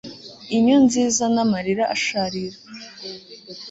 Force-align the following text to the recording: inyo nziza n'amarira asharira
inyo 0.57 0.75
nziza 0.85 1.23
n'amarira 1.33 1.83
asharira 1.95 2.57